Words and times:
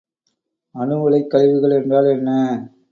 அணு 0.75 0.95
உலைக் 1.01 1.29
கழிவுகள் 1.29 1.77
என்றால் 1.79 2.09
என்ன? 2.09 2.29